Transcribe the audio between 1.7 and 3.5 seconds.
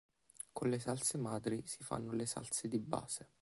fanno le salse di base.